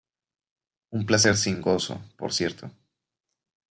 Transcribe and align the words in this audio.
Un 0.91 1.05
placer 1.05 1.37
sin 1.37 1.61
gozo, 1.61 2.01
por 2.17 2.33
cierto. 2.33 2.71